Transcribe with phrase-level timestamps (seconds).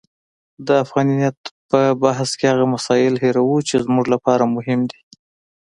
[0.67, 1.37] د افغانیت
[1.69, 4.99] پر بحث کې هغه مسایل هیروو چې زموږ لپاره مهم دي.